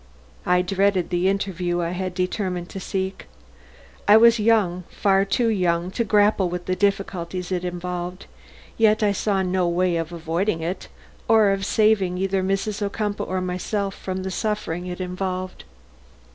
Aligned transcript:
I 0.47 0.63
dreaded 0.63 1.11
the 1.11 1.29
interview 1.29 1.79
I 1.81 1.91
had 1.91 2.15
determined 2.15 2.69
to 2.69 2.79
seek. 2.79 3.27
I 4.07 4.17
was 4.17 4.39
young, 4.39 4.83
far 4.89 5.25
too 5.25 5.49
young, 5.49 5.91
to 5.91 6.03
grapple 6.03 6.49
with 6.49 6.65
the 6.65 6.75
difficulties 6.75 7.51
it 7.51 7.63
involved; 7.63 8.25
yet 8.79 9.03
I 9.03 9.11
saw 9.11 9.43
no 9.43 9.67
way 9.67 9.97
of 9.97 10.11
avoiding 10.11 10.61
it, 10.63 10.87
or 11.27 11.51
of 11.51 11.67
saving 11.67 12.17
either 12.17 12.41
Mrs. 12.41 12.81
Ocumpaugh 12.81 13.27
or 13.29 13.41
myself 13.41 13.93
from 13.93 14.23
the 14.23 14.31
suffering 14.31 14.87
it 14.87 14.99
involved. 14.99 15.65